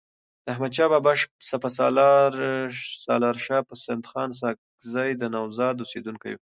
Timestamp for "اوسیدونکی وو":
5.79-6.41